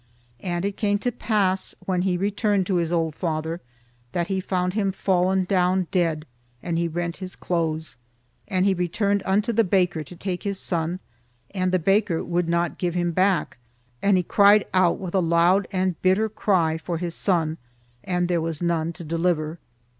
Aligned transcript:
And 0.39 0.65
it 0.65 0.77
came 0.77 0.97
to 0.97 1.11
pass, 1.11 1.75
when 1.85 2.01
he 2.01 2.17
returned 2.17 2.65
to 2.65 2.77
his 2.77 2.91
old 2.91 3.13
father, 3.13 3.61
that 4.13 4.29
he 4.29 4.39
found 4.39 4.73
him 4.73 4.91
fallen 4.91 5.43
down 5.43 5.85
dead 5.91 6.25
and 6.63 6.79
he 6.79 6.87
rent 6.87 7.17
his 7.17 7.35
clothes. 7.35 7.97
And 8.47 8.65
he 8.65 8.73
returned 8.73 9.21
unto 9.27 9.53
the 9.53 9.63
baker 9.63 10.03
to 10.03 10.15
take 10.15 10.41
his 10.41 10.59
son 10.59 11.01
and 11.51 11.71
the 11.71 11.77
baker 11.77 12.23
would 12.23 12.49
not 12.49 12.79
give 12.79 12.95
him 12.95 13.11
back 13.11 13.59
and 14.01 14.17
he 14.17 14.23
cried 14.23 14.65
out 14.73 14.97
with 14.97 15.13
a 15.13 15.19
loud 15.21 15.67
and 15.71 16.01
bitter 16.01 16.29
cry 16.29 16.79
for 16.79 16.97
his 16.97 17.13
son 17.13 17.59
and 18.03 18.27
there 18.27 18.41
was 18.41 18.59
none 18.59 18.91
to 18.93 19.03
deliver." 19.03 19.59